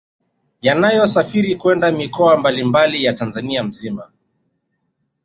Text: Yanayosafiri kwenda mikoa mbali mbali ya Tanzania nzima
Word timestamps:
Yanayosafiri 0.61 1.55
kwenda 1.55 1.91
mikoa 1.91 2.37
mbali 2.37 2.63
mbali 2.63 3.03
ya 3.03 3.13
Tanzania 3.13 3.63
nzima 3.63 4.11